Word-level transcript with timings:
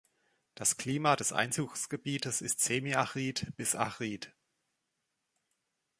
Das 0.55 0.77
Klima 0.77 1.15
des 1.15 1.31
Einzugsgebietes 1.31 2.41
ist 2.41 2.59
semi-arid 2.61 3.55
bis 3.55 3.75
arid. 3.75 4.33